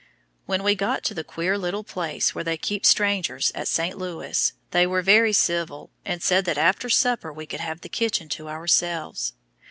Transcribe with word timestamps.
When 0.47 0.63
we 0.63 0.73
got 0.73 1.03
to 1.03 1.13
the 1.13 1.23
queer 1.23 1.59
little 1.59 1.83
place 1.83 2.33
where 2.33 2.43
they 2.43 2.57
"keep 2.57 2.87
strangers" 2.87 3.51
at 3.53 3.67
St. 3.67 3.95
Louis, 3.99 4.53
they 4.71 4.87
were 4.87 5.03
very 5.03 5.31
civil, 5.31 5.91
and 6.03 6.23
said 6.23 6.43
that 6.45 6.57
after 6.57 6.89
supper 6.89 7.31
we 7.31 7.45
could 7.45 7.59
have 7.59 7.81
the 7.81 7.87
kitchen 7.87 8.27
to 8.29 8.49
ourselves. 8.49 9.33